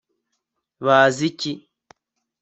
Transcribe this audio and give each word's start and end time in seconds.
bazi 0.85 1.23
iki 1.31 1.51